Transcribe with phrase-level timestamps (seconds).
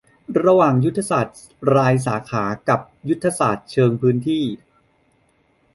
[0.45, 1.39] ระหว่างยุทธศาสตร์
[1.75, 4.43] รายสาขากับยุทธศาสตร์เชิงพื้นที่